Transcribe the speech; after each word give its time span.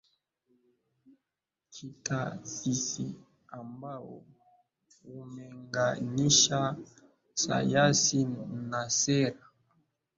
kitaasisi 1.73 3.15
ambao 3.47 4.21
umeunganisha 5.17 6.77
sayansi 7.33 8.25
na 8.69 8.89
sera 8.89 9.41